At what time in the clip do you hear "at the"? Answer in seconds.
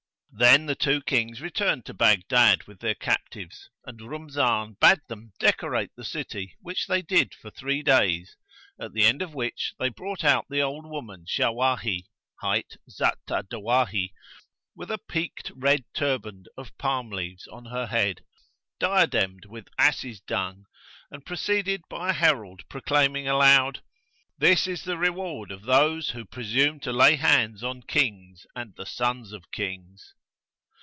8.79-9.03